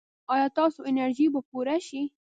ایا 0.33 0.47
ستاسو 0.53 0.79
انرژي 0.91 1.25
به 1.33 1.39
پوره 1.49 1.77
شي؟ 1.87 2.01